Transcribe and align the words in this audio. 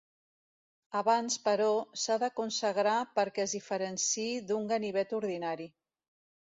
Abans, 1.01 1.37
però, 1.49 1.67
s'ha 2.05 2.17
de 2.25 2.31
consagrar 2.41 2.97
perquè 3.21 3.47
es 3.47 3.57
diferenciï 3.61 4.29
d'un 4.51 4.69
ganivet 4.75 5.19
ordinari. 5.23 5.75